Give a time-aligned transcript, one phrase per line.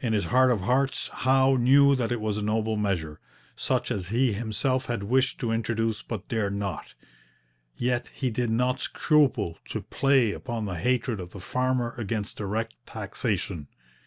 [0.00, 3.20] In his heart of hearts Howe knew that it was a noble measure,
[3.56, 6.94] such as he himself had wished to introduce but dared not;
[7.76, 12.74] yet he did not scruple to play upon the hatred of the farmer against direct
[12.86, 13.68] taxation.